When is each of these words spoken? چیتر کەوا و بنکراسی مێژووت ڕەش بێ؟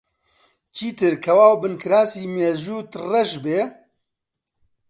چیتر 0.75 1.13
کەوا 1.23 1.47
و 1.51 1.59
بنکراسی 1.61 2.25
مێژووت 2.35 2.89
ڕەش 3.09 3.31
بێ؟ 3.43 3.59